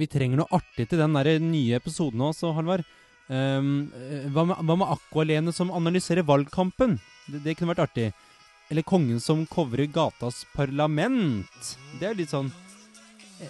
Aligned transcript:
Vi 0.00 0.08
trenger 0.08 0.40
noe 0.40 0.56
artig 0.56 0.88
til 0.88 1.00
den 1.02 1.16
der 1.18 1.36
nye 1.44 1.76
episoden 1.76 2.22
også, 2.24 2.54
Halvard. 2.56 2.86
Um, 3.30 3.92
eh, 3.94 4.24
hva, 4.34 4.46
med, 4.48 4.58
hva 4.66 4.74
med 4.80 4.90
Aqualene 4.90 5.52
som 5.54 5.70
analyserer 5.70 6.26
valgkampen? 6.26 6.96
Det, 7.28 7.42
det 7.44 7.54
kunne 7.58 7.74
vært 7.74 7.84
artig. 7.84 8.08
Eller 8.70 8.86
Kongen 8.86 9.20
som 9.22 9.44
covrer 9.50 9.90
gatas 9.92 10.42
parlament. 10.54 11.76
Det 12.00 12.08
er 12.08 12.18
litt 12.18 12.32
sånn 12.32 12.50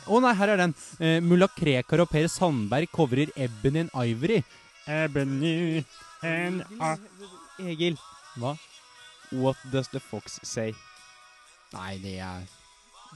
Å 0.06 0.20
nei, 0.22 0.34
her 0.38 0.52
er 0.52 0.60
den. 0.64 0.74
Uh, 1.00 1.18
Mulla 1.24 1.48
Krekar 1.54 2.02
og 2.02 2.10
Per 2.12 2.28
Sandberg 2.30 2.90
covrer 2.94 3.32
Ebony 3.36 3.86
and 3.86 3.94
Ivory. 3.94 4.42
Ebony 4.90 5.84
and 6.26 6.64
Egil, 7.60 7.98
Hva? 8.40 8.56
what 9.30 9.56
does 9.70 9.88
the 9.88 10.00
fox 10.00 10.40
say? 10.42 10.72
Nei, 11.72 11.98
det 12.02 12.18
er 12.18 12.48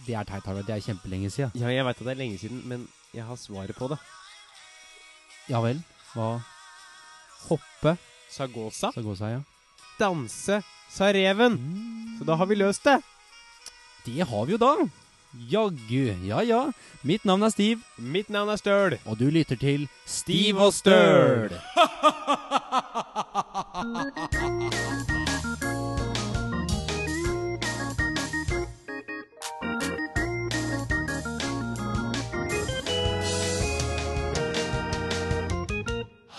Det 0.07 0.15
er 0.15 0.27
teit, 0.27 0.45
Halvard. 0.47 0.67
Det 0.67 0.75
er 0.75 0.83
kjempelenge 0.83 1.31
siden. 1.31 1.55
Ja, 1.59 1.71
jeg 1.71 1.85
veit 1.87 1.99
at 1.99 2.07
det 2.07 2.13
er 2.15 2.23
lenge 2.25 2.39
siden, 2.39 2.63
men 2.67 2.87
jeg 3.15 3.25
har 3.25 3.37
svaret 3.39 3.77
på 3.79 3.89
det. 3.93 3.99
Ja 5.51 5.61
vel. 5.65 5.81
Hva 6.15 6.41
Hoppe, 7.45 7.97
sa 8.33 8.47
gåsa. 8.49 8.91
Sa 8.95 9.03
gåsa, 9.05 9.29
ja? 9.35 9.41
Danse, 10.01 10.63
sa 10.91 11.11
reven. 11.13 11.59
Så 12.19 12.25
da 12.25 12.39
har 12.41 12.47
vi 12.49 12.57
løst 12.57 12.85
det. 12.89 12.99
Det 14.07 14.25
har 14.31 14.47
vi 14.49 14.53
jo 14.57 14.59
da. 14.63 14.73
Jaggu. 15.51 16.15
Ja 16.25 16.41
ja. 16.47 16.63
Mitt 17.03 17.25
navn 17.29 17.43
er 17.45 17.51
Stiv, 17.53 17.83
Mitt 17.99 18.31
navn 18.31 18.49
er 18.49 18.57
Støl. 18.57 18.99
og 19.05 19.19
du 19.19 19.29
lytter 19.31 19.57
til 19.61 19.89
Stiv 20.07 20.57
og 20.57 20.73
Støl. 20.73 21.53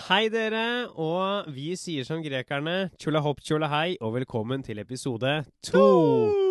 Hei, 0.06 0.28
dere. 0.30 0.86
Og 1.02 1.48
vi 1.50 1.72
sier 1.74 2.06
som 2.06 2.22
grekerne 2.22 2.92
tjola 3.02 3.24
hopp 3.26 3.42
tjola 3.42 3.66
hei, 3.74 3.98
og 3.98 4.14
velkommen 4.20 4.62
til 4.62 4.78
episode 4.78 5.40
to. 5.66 6.45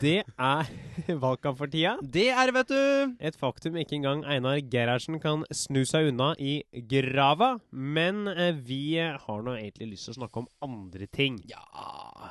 Det 0.00 0.22
er 0.24 0.70
valgkamp 1.24 1.58
for 1.60 1.70
tida. 1.70 1.96
Det 2.02 2.28
er 2.32 2.52
vet 2.56 2.70
du. 2.72 3.14
Et 3.20 3.36
faktum 3.38 3.76
ikke 3.80 3.96
engang 3.98 4.24
Einar 4.26 4.58
Gerhardsen 4.72 5.20
kan 5.22 5.44
snu 5.54 5.82
seg 5.86 6.10
unna 6.10 6.32
i 6.42 6.58
grava. 6.90 7.54
Men 7.70 8.24
eh, 8.32 8.52
vi 8.56 8.96
har 8.98 9.44
nå 9.46 9.54
egentlig 9.58 9.92
lyst 9.94 10.08
til 10.08 10.16
å 10.16 10.18
snakke 10.22 10.42
om 10.42 10.48
andre 10.64 11.06
ting. 11.12 11.38
Ja, 11.50 11.62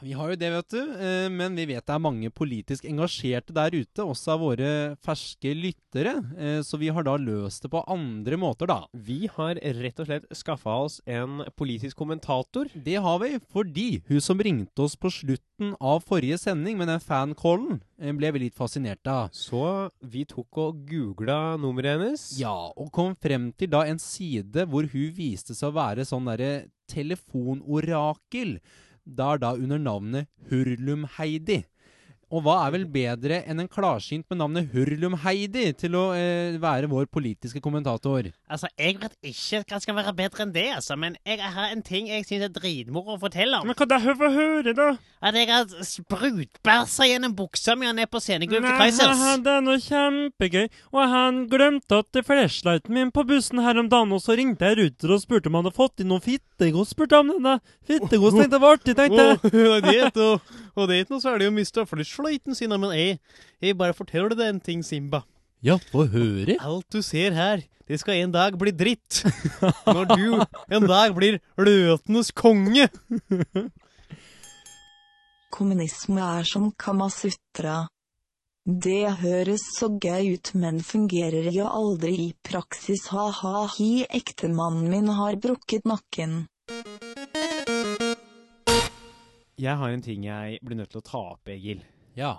vi 0.04 0.16
har 0.18 0.34
jo 0.34 0.40
det, 0.42 0.50
vet 0.58 0.74
du. 0.76 0.82
Eh, 1.00 1.28
Men 1.32 1.56
vi 1.58 1.68
vet 1.70 1.86
det 1.86 1.96
er 1.96 2.04
mange 2.04 2.32
politisk 2.36 2.86
engasjerte 2.90 3.56
der 3.56 3.76
ute, 3.78 4.04
også 4.04 4.36
av 4.36 4.44
våre 4.44 4.72
ferske 5.06 5.54
lyttere. 5.56 6.18
Eh, 6.36 6.60
Så 6.66 6.80
vi 6.82 6.90
har 6.92 7.06
da 7.08 7.16
løst 7.22 7.64
det 7.66 7.72
på 7.72 7.84
andre 7.92 8.40
måter, 8.42 8.68
da. 8.72 8.82
Vi 8.94 9.30
har 9.38 9.56
rett 9.80 10.02
og 10.04 10.10
slett 10.10 10.28
skaffa 10.36 10.76
oss 10.90 11.00
en 11.08 11.44
politisk 11.56 11.96
kommentator. 12.02 12.68
Det 12.76 12.98
har 13.06 13.20
vi 13.24 13.36
fordi 13.54 14.02
hun 14.10 14.22
som 14.24 14.42
ringte 14.44 14.84
oss 14.84 14.98
på 15.00 15.12
slutten 15.14 15.76
av 15.80 16.02
forrige 16.04 16.36
sending 16.42 16.76
med 16.82 16.90
den 16.92 17.00
fancallen, 17.00 17.36
eh, 17.46 18.14
ble 18.18 18.32
vi 18.34 18.42
litt 18.46 18.58
fascinert 18.58 19.06
av. 19.08 19.30
Så 19.36 19.92
vi 20.02 20.24
tok 20.30 20.60
og 20.64 20.82
googla 20.90 21.56
nummeret 21.62 21.96
hennes. 21.96 22.24
Ja, 22.40 22.72
og 22.74 22.90
kom 22.96 23.14
frem 23.22 23.52
til 23.58 23.72
da 23.74 23.84
en 23.86 24.02
side 24.02 24.66
hvor 24.72 24.88
hun 24.92 25.14
viste 25.16 25.56
seg 25.58 25.70
å 25.70 25.78
være 25.78 26.08
sånn 26.08 26.28
derre 26.32 26.68
telefonorakel. 26.92 28.58
Der 29.06 29.38
da 29.38 29.54
under 29.54 29.78
navnet 29.78 30.32
Hurlum-Heidi. 30.50 31.62
Og 32.34 32.42
hva 32.42 32.56
er 32.66 32.72
vel 32.74 32.86
bedre 32.90 33.42
enn 33.46 33.62
en 33.62 33.70
klarsynt 33.70 34.26
med 34.32 34.40
navnet 34.40 34.72
Hurlum-Heidi 34.74 35.68
til 35.78 35.94
å 35.98 36.08
eh, 36.18 36.56
være 36.62 36.90
vår 36.90 37.06
politiske 37.14 37.62
kommentator? 37.62 38.32
Altså, 38.50 38.70
Jeg 38.82 38.98
vet 39.02 39.14
ikke 39.30 39.62
hva 39.70 39.80
skal 39.84 39.98
være 40.00 40.14
bedre 40.18 40.46
enn 40.48 40.54
det, 40.56 40.66
altså, 40.80 40.98
men 40.98 41.20
jeg 41.26 41.38
har 41.40 41.70
en 41.70 41.84
ting 41.86 42.10
jeg 42.10 42.26
syns 42.26 42.48
er 42.48 42.56
dritmoro 42.56 43.16
å 43.16 43.22
fortelle 43.22 43.62
om. 43.62 43.70
Men 43.70 43.78
hva 43.78 43.88
det 43.92 44.00
er 44.00 44.18
for 44.18 44.40
høre, 44.40 44.74
da? 44.78 44.88
At 45.26 45.38
jeg 45.38 45.50
har 45.52 45.70
sprutbæsja 45.86 47.08
gjennom 47.12 47.38
buksa 47.38 47.78
mi 47.78 47.88
og 47.90 47.96
ned 47.98 48.10
på 48.10 48.22
scenegulvet 48.22 48.68
til 48.68 48.82
Kaizers. 48.82 49.24
det 49.46 49.54
er 49.54 49.64
noe 49.66 49.82
kjempegøy. 49.86 50.68
Og 50.94 51.02
han 51.14 51.42
glemte 51.52 52.02
at 52.02 52.22
flashlighten 52.26 52.94
min 52.94 53.14
på 53.14 53.26
bussen 53.30 53.62
her 53.66 53.80
om 53.82 53.90
dagen, 53.92 54.14
og 54.16 54.22
så 54.26 54.38
ringte 54.38 54.70
jeg 54.70 54.82
Ruter 54.82 55.16
og 55.16 55.24
spurte 55.24 55.50
om 55.50 55.60
han 55.60 55.68
hadde 55.68 55.78
fått 55.78 56.02
inn 56.02 56.10
noe 56.14 56.24
fittegods. 56.26 56.94
Spurte 56.96 57.22
han 57.22 57.34
om 57.38 57.50
det. 57.52 57.58
Fittegods 57.86 58.38
tenkte 58.38 58.58
jeg 58.58 58.66
var 58.66 58.80
artig, 58.80 58.98
tenkte 58.98 59.30
jeg. 59.30 60.40
og 60.76 60.90
det 60.90 60.96
er 60.96 61.06
ikke 61.06 61.16
noe 61.16 61.24
særlig 61.24 61.48
å 61.50 61.56
miste 61.56 61.86
flussfløyten 61.90 62.58
sin, 62.58 62.76
men 62.76 62.92
jeg, 62.96 63.20
jeg 63.64 63.78
bare 63.80 63.96
forteller 63.98 64.36
deg 64.36 64.52
en 64.52 64.62
ting, 64.64 64.84
Simba. 64.84 65.24
Ja, 65.66 65.80
få 65.92 66.06
høre. 66.12 66.60
Alt 66.62 66.92
du 66.94 67.02
ser 67.02 67.34
her, 67.34 67.64
det 67.90 68.00
skal 68.02 68.20
en 68.22 68.34
dag 68.36 68.58
bli 68.60 68.74
dritt. 68.76 69.24
Når 69.88 70.06
du 70.12 70.26
en 70.78 70.88
dag 70.90 71.16
blir 71.18 71.40
løtenes 71.58 72.32
konge. 72.36 72.90
Kommunisme 75.56 76.22
er 76.22 76.48
som 76.50 76.72
Kamasutra. 76.78 77.86
Det 78.66 79.06
høres 79.22 79.62
så 79.76 79.92
gøy 80.02 80.34
ut, 80.36 80.50
men 80.58 80.82
fungerer 80.82 81.52
jo 81.54 81.68
aldri 81.70 82.16
i 82.24 82.32
praksis. 82.46 83.06
Ha-ha-hi, 83.14 84.08
ektemannen 84.10 84.90
min 84.90 85.12
har 85.14 85.38
brukket 85.38 85.86
nakken. 85.86 86.48
Jeg 89.62 89.80
har 89.80 89.94
en 89.94 90.04
ting 90.04 90.26
jeg 90.28 90.60
blir 90.66 90.80
nødt 90.82 90.92
til 90.92 91.00
å 91.00 91.08
ta 91.08 91.22
opp, 91.36 91.48
Egil. 91.48 91.84
Ja. 92.18 92.34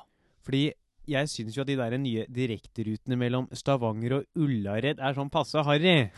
Fordi 0.44 0.68
jeg 1.08 1.30
syns 1.30 1.56
jo 1.56 1.62
at 1.62 1.70
de 1.70 1.76
der 1.78 1.96
nye 2.00 2.26
direkterutene 2.28 3.16
mellom 3.16 3.46
Stavanger 3.56 4.18
og 4.18 4.42
Ullared 4.42 5.00
er 5.00 5.16
sånn 5.16 5.32
passe 5.32 5.62
harry. 5.64 6.10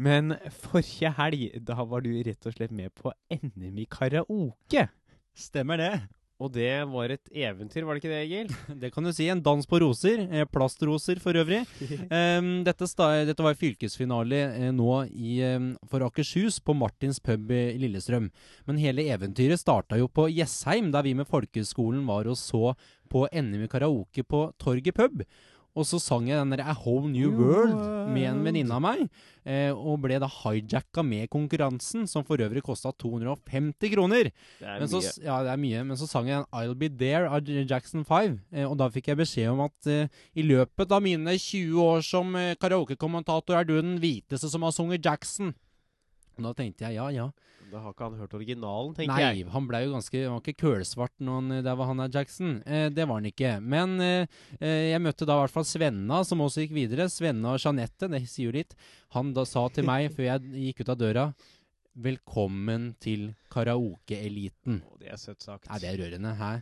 Men 0.00 0.34
forrige 0.62 1.12
helg, 1.18 1.44
da 1.66 1.84
var 1.84 2.02
du 2.02 2.10
rett 2.26 2.48
og 2.48 2.56
slett 2.56 2.72
med 2.74 2.94
på 2.96 3.12
NM 3.36 3.82
i 3.82 3.86
karaoke. 3.90 4.88
Stemmer 5.36 5.78
det. 5.78 5.92
Og 6.40 6.48
det 6.54 6.72
var 6.88 7.12
et 7.12 7.32
eventyr, 7.36 7.84
var 7.84 7.96
det 7.96 8.00
ikke 8.00 8.12
det, 8.12 8.20
Egil? 8.24 8.52
Det 8.82 8.90
kan 8.94 9.04
du 9.04 9.12
si. 9.12 9.26
En 9.28 9.42
dans 9.44 9.66
på 9.68 9.80
roser. 9.82 10.22
Eh, 10.30 10.46
plastroser 10.48 11.20
for 11.20 11.36
øvrig. 11.36 11.62
um, 12.08 12.48
dette, 12.68 12.88
dette 13.28 13.44
var 13.44 13.58
fylkesfinale 13.60 14.40
eh, 14.48 14.70
nå 14.72 14.88
i, 15.12 15.36
em, 15.44 15.74
for 15.90 16.06
Akershus, 16.06 16.60
på 16.64 16.76
Martins 16.76 17.20
pub 17.20 17.52
i 17.52 17.76
Lillestrøm. 17.82 18.30
Men 18.64 18.80
hele 18.80 19.04
eventyret 19.12 19.60
starta 19.60 20.00
jo 20.00 20.08
på 20.08 20.30
Jessheim, 20.32 20.88
der 20.94 21.04
vi 21.04 21.14
med 21.18 21.28
folkehøgskolen 21.28 22.06
var 22.08 22.30
og 22.30 22.40
så 22.40 22.72
på 23.10 23.26
NM 23.34 23.66
i 23.66 23.70
karaoke 23.70 24.24
på 24.24 24.46
Torget 24.62 24.96
pub. 24.96 25.24
Og 25.78 25.86
så 25.86 26.00
sang 26.02 26.26
jeg 26.26 26.34
den 26.40 26.50
der 26.50 26.64
A 26.66 26.72
Whole 26.74 27.06
New 27.12 27.30
World 27.30 27.76
med 28.10 28.24
en 28.26 28.40
venninne 28.42 28.74
av 28.74 28.82
meg, 28.82 29.04
eh, 29.46 29.70
og 29.70 30.00
ble 30.02 30.16
da 30.18 30.26
hijacka 30.26 31.04
med 31.06 31.28
konkurransen, 31.30 32.08
som 32.10 32.24
for 32.26 32.42
øvrig 32.42 32.62
kosta 32.66 32.90
250 32.98 33.92
kroner. 33.94 34.32
Det 34.58 34.66
er 34.66 34.80
Men 34.82 34.90
så, 34.90 34.98
mye. 34.98 35.24
ja, 35.24 35.36
det 35.46 35.52
er 35.52 35.62
mye. 35.62 35.84
Men 35.86 35.96
så 36.00 36.08
sang 36.10 36.26
jeg 36.26 36.40
en 36.40 36.48
I'll 36.50 36.74
Be 36.74 36.88
There 36.90 37.30
av 37.30 37.46
Jackson 37.46 38.04
5. 38.04 38.40
Eh, 38.52 38.66
og 38.66 38.76
da 38.82 38.90
fikk 38.90 39.12
jeg 39.12 39.20
beskjed 39.22 39.52
om 39.52 39.62
at 39.68 39.86
eh, 39.86 40.08
i 40.34 40.42
løpet 40.42 40.90
av 40.90 41.02
mine 41.06 41.36
20 41.38 41.78
år 41.86 42.02
som 42.02 42.34
eh, 42.34 42.56
karaokekommentator 42.58 43.54
er 43.60 43.64
du 43.64 43.76
den 43.78 43.98
hviteste 44.02 44.50
som 44.50 44.66
har 44.66 44.74
sunget 44.74 45.04
Jackson. 45.06 45.54
Og 46.36 46.48
da 46.48 46.52
tenkte 46.56 46.88
jeg 46.88 46.98
ja, 46.98 47.06
ja. 47.14 47.30
Da 47.70 47.78
har 47.84 47.92
ikke 47.94 48.06
han 48.08 48.18
hørt 48.18 48.34
originalen, 48.34 48.94
tenker 48.96 49.12
Nei, 49.14 49.20
jeg. 49.38 49.46
han 49.52 49.66
ble 49.68 49.80
jo 49.84 49.92
ganske 49.94 50.22
Han 50.24 50.34
var 50.34 50.42
ikke 50.42 50.64
kølsvart 50.64 51.14
når 51.22 51.36
han, 51.38 51.52
der 51.66 51.78
var 51.78 51.90
han 51.90 52.02
er 52.02 52.10
Jackson. 52.16 52.56
Eh, 52.66 52.88
det 52.90 53.06
var 53.06 53.20
han 53.20 53.28
ikke. 53.30 53.52
Men 53.62 53.94
eh, 54.02 54.40
eh, 54.58 54.90
jeg 54.90 55.04
møtte 55.04 55.28
da 55.28 55.38
i 55.38 55.44
hvert 55.44 55.54
fall 55.54 55.68
Svenna, 55.68 56.22
som 56.26 56.42
også 56.42 56.64
gikk 56.64 56.74
videre. 56.74 57.06
Svenna 57.12 57.54
og 57.54 57.62
Jeanette, 57.62 58.10
det 58.10 58.24
sier 58.26 58.50
jo 58.50 58.56
litt. 58.58 58.74
Han 59.14 59.32
da 59.36 59.46
sa 59.48 59.68
til 59.70 59.86
meg 59.86 60.10
før 60.16 60.32
jeg 60.32 60.66
gikk 60.66 60.84
ut 60.84 60.94
av 60.96 61.00
døra 61.00 61.30
Velkommen 62.00 62.92
til 63.02 63.32
karaokeeliten. 63.50 64.78
Oh, 64.86 64.98
det 65.00 65.10
er 65.10 65.18
søtt 65.20 65.42
sagt. 65.42 65.66
Nei, 65.68 65.80
det 65.82 65.90
er 65.90 65.98
rørende. 66.00 66.32
Hæ? 66.38 66.52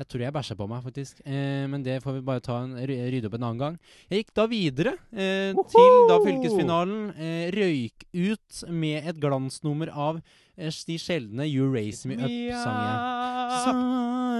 Jeg 0.00 0.08
tror 0.08 0.22
jeg 0.24 0.32
bæsja 0.32 0.54
på 0.56 0.66
meg, 0.70 0.80
faktisk. 0.80 1.18
Eh, 1.28 1.66
men 1.68 1.82
det 1.84 1.98
får 2.00 2.14
vi 2.16 2.22
bare 2.24 2.40
ta 2.40 2.54
en 2.64 2.72
rydde 2.88 3.28
opp 3.28 3.34
en 3.36 3.44
annen 3.50 3.60
gang. 3.60 3.74
Jeg 4.08 4.22
gikk 4.22 4.30
da 4.38 4.46
videre 4.48 4.94
eh, 5.12 5.52
til 5.74 5.98
da 6.08 6.16
fylkesfinalen. 6.24 7.02
Eh, 7.20 7.42
røyk 7.52 8.06
ut 8.16 8.62
med 8.72 9.10
et 9.12 9.20
glansnummer 9.20 9.92
av 9.92 10.22
eh, 10.56 10.72
de 10.88 10.96
sjeldne 11.00 11.44
You 11.50 11.68
Raise 11.68 12.08
Me 12.08 12.16
Up-sangen. 12.16 12.96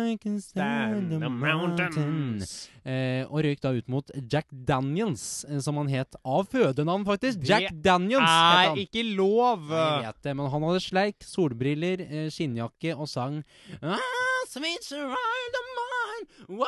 I 0.00 0.16
can 0.16 0.40
stand 0.40 1.10
the 1.12 1.28
mountain. 1.28 2.40
Eh, 2.84 3.24
og 3.28 3.42
røyk 3.44 3.60
da 3.60 3.72
ut 3.76 3.88
mot 3.92 4.10
Jack 4.32 4.46
Daniels, 4.50 5.44
eh, 5.44 5.58
som 5.60 5.76
han 5.76 5.88
het 5.92 6.16
av 6.24 6.46
fødenavn, 6.48 7.04
faktisk. 7.04 7.40
Det 7.42 7.48
Jack 7.50 7.74
Daniels 7.84 8.24
het 8.24 8.64
Er 8.64 8.68
han. 8.70 8.78
ikke 8.80 9.04
lov! 9.16 9.68
Jeg 9.68 10.06
vet 10.06 10.22
det, 10.24 10.36
men 10.36 10.50
han 10.50 10.62
hadde 10.68 10.80
sleik, 10.80 11.16
solbriller, 11.26 12.00
eh, 12.08 12.30
skinnjakke 12.32 12.96
og 12.96 13.08
sang 13.08 13.42
ah, 13.82 13.98
Sweet 14.50 14.82
child 14.82 15.58
of 15.60 15.66
mine. 15.76 16.64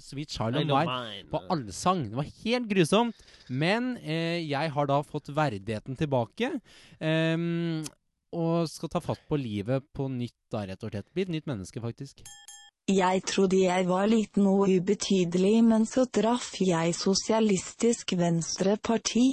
Sweet 0.00 0.30
child 0.32 0.56
of 0.56 0.66
mine 0.66 1.28
på 1.30 1.40
allsang. 1.52 2.08
Det 2.10 2.16
var 2.18 2.30
helt 2.44 2.68
grusomt. 2.70 3.14
Men 3.48 3.96
eh, 4.02 4.40
jeg 4.48 4.72
har 4.74 4.86
da 4.90 5.02
fått 5.06 5.28
verdigheten 5.36 5.96
tilbake. 5.96 6.60
ehm, 7.00 7.84
og 8.36 8.68
skal 8.70 8.92
ta 8.92 9.00
fatt 9.00 9.22
på 9.28 9.38
livet 9.40 9.86
på 9.96 10.10
nytt, 10.12 10.36
da, 10.52 10.66
rett 10.68 10.84
og 10.84 10.92
slett. 10.92 11.08
Bli 11.14 11.26
et 11.26 11.32
nytt 11.32 11.48
menneske, 11.48 11.82
faktisk. 11.82 12.22
Jeg 12.86 13.22
trodde 13.26 13.58
jeg 13.58 13.86
var 13.88 14.06
liten 14.06 14.46
og 14.46 14.68
ubetydelig, 14.70 15.56
men 15.66 15.88
så 15.90 16.04
traff 16.06 16.52
jeg 16.62 16.94
Sosialistisk 16.94 18.14
Venstreparti. 18.20 19.26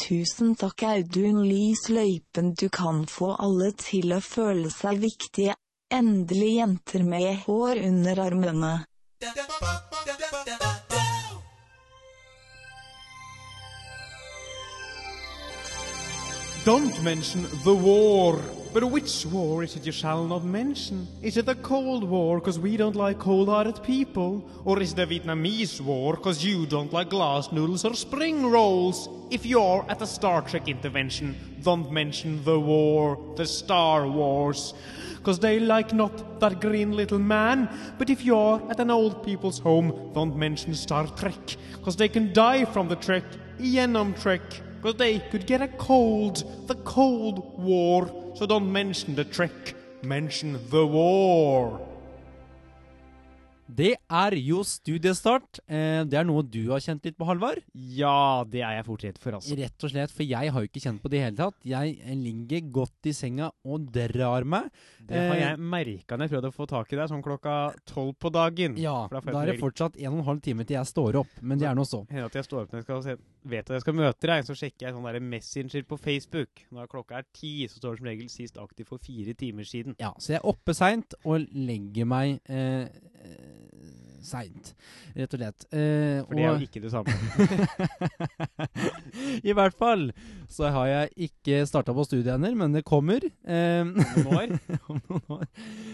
Tusen 0.00 0.54
takk 0.58 0.86
Audun 0.88 1.42
Lys 1.44 1.84
løypen 1.92 2.54
du 2.58 2.66
kan 2.72 3.04
få 3.06 3.34
alle 3.36 3.74
til 3.78 4.16
å 4.16 4.22
føle 4.24 4.72
seg 4.72 5.04
viktige. 5.04 5.54
Endelig 5.92 6.54
jenter 6.56 7.04
med 7.06 7.44
hår 7.44 7.84
under 7.84 8.24
armene. 8.24 8.72
Don't 16.64 17.02
mention 17.02 17.46
the 17.62 17.74
war. 17.74 18.40
But 18.72 18.84
which 18.84 19.26
war 19.26 19.62
is 19.62 19.76
it 19.76 19.84
you 19.84 19.92
shall 19.92 20.24
not 20.24 20.44
mention? 20.44 21.06
Is 21.20 21.36
it 21.36 21.44
the 21.44 21.56
Cold 21.56 22.04
War, 22.04 22.40
cause 22.40 22.58
we 22.58 22.78
don't 22.78 22.96
like 22.96 23.18
cold-hearted 23.18 23.82
people? 23.82 24.42
Or 24.64 24.80
is 24.80 24.92
it 24.92 24.96
the 24.96 25.06
Vietnamese 25.06 25.82
war, 25.82 26.16
cause 26.16 26.42
you 26.42 26.64
don't 26.64 26.90
like 26.90 27.10
glass 27.10 27.52
noodles 27.52 27.84
or 27.84 27.92
spring 27.92 28.46
rolls? 28.46 29.10
If 29.30 29.44
you're 29.44 29.84
at 29.90 30.00
a 30.00 30.06
Star 30.06 30.40
Trek 30.40 30.66
intervention, 30.66 31.36
don't 31.62 31.92
mention 31.92 32.42
the 32.44 32.58
war, 32.58 33.34
the 33.36 33.44
Star 33.44 34.08
Wars. 34.08 34.72
Cause 35.22 35.38
they 35.38 35.60
like 35.60 35.92
not 35.92 36.40
that 36.40 36.62
green 36.62 36.92
little 36.92 37.18
man. 37.18 37.68
But 37.98 38.08
if 38.08 38.24
you're 38.24 38.62
at 38.70 38.80
an 38.80 38.90
old 38.90 39.22
people's 39.22 39.58
home, 39.58 40.12
don't 40.14 40.34
mention 40.34 40.74
Star 40.74 41.06
Trek. 41.08 41.58
Cause 41.82 41.96
they 41.96 42.08
can 42.08 42.32
die 42.32 42.64
from 42.64 42.88
the 42.88 42.96
trek, 42.96 43.24
Yenom 43.58 44.18
Trek. 44.18 44.40
Because 44.84 44.98
they 44.98 45.18
could 45.30 45.46
get 45.46 45.62
a 45.62 45.68
cold, 45.78 46.44
the 46.66 46.74
Cold 46.84 47.38
War. 47.56 48.04
So 48.34 48.44
don't 48.44 48.70
mention 48.70 49.14
the 49.14 49.24
trek, 49.24 49.74
mention 50.02 50.58
the 50.68 50.84
war. 50.84 51.80
Det 53.64 53.94
er 53.96 54.34
jo 54.44 54.58
studiestart. 54.60 55.56
Eh, 55.64 56.02
det 56.04 56.18
er 56.20 56.26
noe 56.28 56.42
du 56.44 56.66
har 56.68 56.82
kjent 56.84 57.06
litt 57.08 57.16
på, 57.16 57.24
Halvard. 57.24 57.62
Ja, 57.72 58.44
det 58.44 58.60
er 58.60 58.74
jeg 58.76 58.84
fort 58.90 59.06
redd 59.06 59.16
for, 59.22 59.38
altså. 59.38 59.56
Rett 59.56 59.86
og 59.88 59.94
slett, 59.94 60.12
for 60.12 60.28
jeg 60.28 60.52
har 60.52 60.60
jo 60.60 60.68
ikke 60.68 60.82
kjent 60.84 61.00
på 61.00 61.08
det 61.08 61.16
i 61.16 61.22
hele 61.24 61.38
tatt. 61.38 61.56
Jeg 61.64 61.96
ligger 62.20 62.68
godt 62.82 63.08
i 63.08 63.14
senga 63.16 63.48
og 63.64 63.86
drar 63.94 64.44
meg. 64.44 64.68
Det 65.00 65.16
har 65.16 65.32
Eh, 65.32 65.40
jeg 65.46 65.58
merka 65.64 66.18
når 66.20 66.28
jeg 66.28 66.34
prøvde 66.36 66.52
å 66.52 66.58
få 66.60 66.68
tak 66.68 66.92
i 66.92 67.00
deg 67.00 67.08
sånn 67.08 67.24
klokka 67.24 67.56
tolv 67.88 68.12
på 68.20 68.30
dagen. 68.36 68.76
Ja, 68.76 69.08
da 69.08 69.24
da 69.24 69.40
er 69.46 69.54
det 69.54 69.60
fortsatt 69.64 69.96
en 69.96 70.12
og 70.12 70.18
en 70.20 70.28
halv 70.28 70.44
time 70.44 70.68
til 70.68 70.76
jeg 70.76 70.92
står 70.92 71.22
opp, 71.24 71.32
men 71.40 71.56
det 71.58 71.72
er 71.72 71.74
nå 71.74 71.88
så. 71.88 72.04
Hender 72.12 72.28
at 72.28 72.36
jeg 72.36 72.44
står 72.44 72.66
opp 72.66 72.76
når 72.76 72.84
jeg 72.84 72.88
skal 72.90 73.02
se, 73.08 73.16
vet 73.44 73.68
at 73.68 73.76
jeg 73.76 73.84
skal 73.84 73.96
møte 73.98 74.30
deg, 74.30 74.44
så 74.46 74.56
sjekker 74.58 74.88
jeg 74.88 74.96
sånn 74.96 75.08
der 75.08 75.20
Messenger 75.34 75.86
på 75.88 75.98
Facebook. 76.00 76.64
Når 76.74 76.90
klokka 76.92 77.20
er 77.20 77.28
ti, 77.36 77.52
så 77.68 77.80
står 77.80 77.96
det 77.96 78.02
som 78.02 78.10
regel 78.10 78.30
sist 78.32 78.60
aktiv 78.60 78.88
for 78.88 79.02
fire 79.04 79.36
timer 79.38 79.68
siden. 79.68 79.96
Ja, 80.00 80.12
så 80.18 80.34
jeg 80.34 80.40
er 80.40 80.48
oppe 80.54 80.76
seint 80.76 81.16
og 81.24 81.44
legger 81.52 82.08
meg 82.08 82.38
eh, 82.48 82.86
seint, 84.26 84.72
rett 85.16 85.34
og 85.36 85.40
slett. 85.40 85.66
Eh, 85.72 86.20
For 86.26 86.34
det 86.38 86.44
er 86.44 86.58
jo 86.58 86.66
ikke 86.68 86.82
det 86.84 86.92
samme. 86.92 87.12
I 89.48 89.54
hvert 89.56 89.76
fall 89.78 90.08
så 90.50 90.68
har 90.74 90.86
jeg 90.90 91.30
ikke 91.30 91.62
starta 91.68 91.94
på 91.96 92.04
studiet 92.06 92.34
ennå, 92.36 92.52
men 92.58 92.74
det 92.76 92.84
kommer. 92.86 93.24
Eh, 93.24 93.84
Noen 93.84 94.28
år, 94.34 94.54
om 94.90 95.00
noen 95.08 95.36
år. 95.38 95.46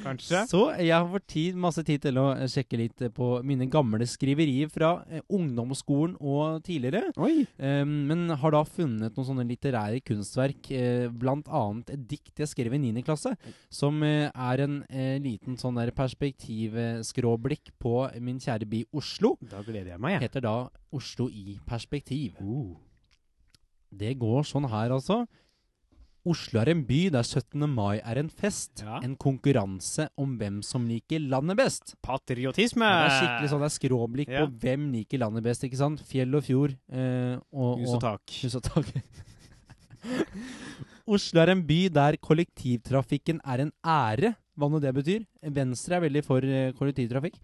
kanskje. 0.05 0.43
Så 0.51 0.63
jeg 0.81 0.93
har 0.95 1.09
fått 1.13 1.27
tid, 1.31 1.59
masse 1.61 1.85
tid 1.87 2.03
til 2.05 2.19
å 2.21 2.29
eh, 2.35 2.47
sjekke 2.51 2.81
litt 2.81 3.05
på 3.17 3.31
mine 3.47 3.69
gamle 3.73 4.07
skriverier 4.09 4.71
fra 4.73 4.93
eh, 5.11 5.23
ungdomsskolen 5.33 6.17
og 6.21 6.61
tidligere. 6.67 7.11
Eh, 7.59 7.85
men 7.87 8.29
har 8.41 8.55
da 8.57 8.63
funnet 8.69 9.17
noen 9.17 9.29
sånne 9.31 9.47
litterære 9.49 10.03
kunstverk, 10.07 10.71
eh, 10.75 11.09
annet 11.11 11.91
et 11.95 12.03
dikt 12.11 12.41
jeg 12.43 12.51
skrev 12.51 12.75
i 12.77 12.81
9. 12.83 13.03
klasse, 13.07 13.33
som 13.73 14.03
eh, 14.07 14.29
er 14.31 14.65
en 14.67 14.81
eh, 14.91 15.17
liten 15.23 15.57
sånn 15.61 15.79
der 15.81 15.93
perspektivskråblikk 15.97 17.73
på 17.81 17.95
min 18.21 18.39
kjære 18.43 18.69
by 18.71 18.85
Oslo. 18.97 19.35
Da 19.51 19.63
gleder 19.67 19.95
jeg 19.95 20.01
meg, 20.03 20.17
jeg. 20.19 20.29
Heter 20.29 20.45
da 20.47 20.55
Oslo 20.93 21.29
i 21.33 21.59
perspektiv. 21.69 22.39
Uh. 22.41 22.77
Det 23.91 24.15
går 24.21 24.45
sånn 24.47 24.69
her, 24.71 24.93
altså. 24.95 25.25
Oslo 26.29 26.61
er 26.61 26.69
en 26.75 26.83
by 26.85 26.99
der 27.15 27.25
17. 27.25 27.63
mai 27.73 27.97
er 28.05 28.19
en 28.21 28.29
fest. 28.29 28.83
Ja. 28.85 28.99
En 29.03 29.15
konkurranse 29.17 30.11
om 30.21 30.35
hvem 30.41 30.59
som 30.67 30.85
liker 30.89 31.23
landet 31.33 31.57
best. 31.57 31.95
Patriotisme! 32.05 32.85
Ja, 32.85 33.07
det 33.07 33.09
er 33.09 33.17
skikkelig 33.17 33.53
sånn 33.55 33.65
det 33.65 33.71
er 33.71 33.77
skråblikk 33.79 34.35
Ja. 34.35 34.45
på 34.45 34.61
hvem 34.61 34.91
liker 34.93 35.23
landet 35.23 35.47
best, 35.49 35.65
ikke 35.65 35.81
sant? 35.81 36.03
Fjell 36.05 36.37
og 36.37 36.45
fjord. 36.45 36.77
Eh, 36.93 37.39
og, 37.57 37.81
Hus 37.81 37.97
og 37.97 38.05
tak. 38.05 38.37
Hus 38.43 38.59
og 38.61 38.67
tak. 38.69 38.93
Oslo 41.17 41.41
er 41.43 41.55
en 41.55 41.65
by 41.67 41.81
der 41.89 42.21
kollektivtrafikken 42.21 43.41
er 43.43 43.65
en 43.65 43.73
ære, 43.81 44.35
hva 44.61 44.69
nå 44.69 44.79
det 44.85 44.93
betyr. 44.95 45.25
Venstre 45.57 45.97
er 45.97 46.05
veldig 46.05 46.25
for 46.27 46.45
eh, 46.45 46.75
kollektivtrafikk. 46.77 47.41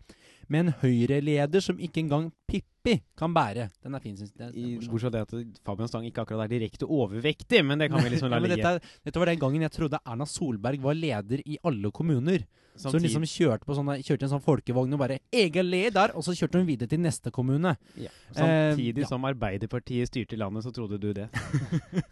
Med 0.49 0.61
en 0.67 0.73
Høyre-leder 0.83 1.61
som 1.65 1.79
ikke 1.83 1.99
engang 2.05 2.29
Pippi 2.47 3.01
kan 3.19 3.33
bære. 3.35 3.69
Den 3.83 3.95
er 3.95 4.01
fin, 4.05 4.17
syns 4.17 4.31
jeg. 4.39 4.47
Er- 4.47 4.53
er 4.55 4.91
bortsett 4.91 5.01
fra 5.01 5.11
det 5.11 5.23
at 5.25 5.63
Fabian 5.67 5.89
Stang 5.91 6.05
ikke 6.07 6.23
akkurat 6.23 6.45
er 6.45 6.53
direkte 6.59 6.87
overvektig, 6.87 7.65
men 7.67 7.79
det 7.83 7.89
kan 7.91 8.03
vi 8.05 8.11
liksom 8.15 8.31
la 8.31 8.37
Ja, 8.39 8.45
ligge. 8.47 8.57
dette, 8.63 8.75
er- 8.77 9.01
dette 9.05 9.19
var 9.19 9.27
den 9.27 9.39
gangen 9.43 9.63
jeg 9.67 9.73
trodde 9.75 9.99
Erna 10.07 10.25
Solberg 10.25 10.79
var 10.81 10.95
leder 10.95 11.43
i 11.45 11.59
alle 11.65 11.91
kommuner. 11.91 12.45
Så 12.77 12.93
hun 12.93 13.01
liksom 13.01 13.25
kjørte, 13.25 13.65
på 13.65 13.73
sånne, 13.75 13.95
kjørte 14.05 14.27
en 14.29 14.35
sånn 14.37 14.43
folkevogn 14.45 14.93
og 14.93 14.99
bare 15.01 15.19
'Egen 15.33 15.65
leder!' 15.71 16.13
Og 16.15 16.23
så 16.23 16.35
kjørte 16.37 16.59
hun 16.61 16.67
videre 16.69 16.87
til 16.89 17.01
neste 17.01 17.31
kommune. 17.33 17.77
ja. 17.97 18.11
Eh, 18.37 18.37
Samtidig 18.77 18.99
ja. 19.03 19.07
som 19.07 19.25
Arbeiderpartiet 19.25 20.07
styrte 20.09 20.37
landet, 20.37 20.63
så 20.63 20.71
trodde 20.71 21.01
du 21.01 21.13
det. 21.13 21.29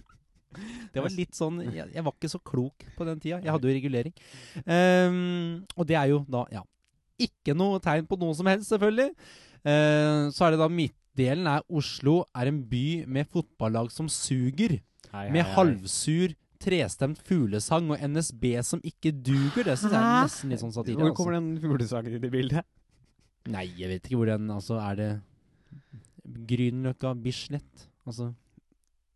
Det 0.94 1.02
var 1.02 1.10
litt 1.10 1.34
sånn 1.34 1.56
Jeg, 1.75 1.88
jeg 1.92 2.04
var 2.06 2.12
ikke 2.14 2.31
så 2.31 2.38
klok 2.38 2.84
på 2.96 3.04
den 3.04 3.19
tida. 3.20 3.40
Jeg 3.42 3.50
hadde 3.50 3.66
jo 3.69 3.75
regulering. 3.75 4.12
Um, 4.64 5.64
og 5.76 5.86
det 5.88 5.96
er 5.98 6.06
jo 6.12 6.20
da, 6.31 6.44
ja 6.54 6.62
Ikke 7.26 7.55
noe 7.56 7.81
tegn 7.85 8.06
på 8.11 8.19
noe 8.21 8.35
som 8.38 8.47
helst, 8.50 8.71
selvfølgelig. 8.73 9.11
Eh, 9.65 10.31
så 10.35 10.47
er 10.47 10.55
det 10.55 10.61
da 10.61 10.69
midtdelen 10.69 11.47
er 11.49 11.62
Oslo 11.73 12.21
er 12.37 12.50
en 12.50 12.62
by 12.69 13.05
med 13.06 13.29
fotballag 13.32 13.91
som 13.94 14.09
suger. 14.12 14.81
Hei, 15.12 15.29
Med 15.31 15.31
hei, 15.31 15.31
med 15.38 15.53
halvsur, 15.56 16.35
trestemt 16.65 17.19
fuglesang 17.26 17.91
og 17.93 18.00
NSB 18.00 18.44
som 18.65 18.81
ikke 18.85 19.12
duger. 19.12 19.65
Det 19.69 19.76
syns 19.79 19.93
jeg 19.93 20.00
er 20.00 20.25
nesten 20.25 20.50
litt 20.55 20.62
sånn 20.62 20.73
satire. 20.75 20.97
Hvor 20.97 21.11
Altså. 21.12 21.19
kommer 21.19 21.37
den 21.38 21.50
fuglesangen 21.61 22.17
inn 22.19 22.25
i 22.25 22.32
bildet? 22.32 22.65
Nei, 23.53 23.67
jeg 23.77 23.88
vet 23.91 24.06
ikke 24.09 24.17
hvor 24.23 24.31
den 24.32 24.50
Altså, 24.50 24.79
er 24.81 24.94
det 24.97 25.11
Grünerløkka, 26.49 27.12
Bislett? 27.23 27.88
Altså, 28.06 28.31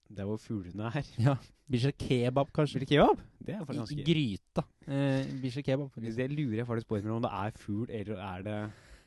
Det 0.09 0.21
er 0.21 0.29
hvor 0.29 0.39
fuglene 0.41 0.91
er. 0.95 1.05
ja. 1.19 1.37
Bislett 1.69 1.99
kebab, 2.01 2.49
kanskje? 2.57 2.81
Blir 2.81 2.89
kebab? 2.89 3.21
Det 3.45 3.55
er 3.55 3.65
faktisk 3.65 3.83
ganske 3.83 4.05
gryta. 4.07 4.65
Eh, 4.89 5.33
Bislett 5.43 5.67
kebab. 5.67 5.91
Hvis 6.01 6.17
Det 6.17 6.31
lurer 6.33 6.63
jeg 6.63 6.67
faktisk 6.67 6.89
på 6.89 7.01
om 7.13 7.23
det 7.23 7.33
er 7.33 7.51
fugl, 7.61 7.91
eller 7.91 8.17
er 8.17 8.43
det 8.43 8.59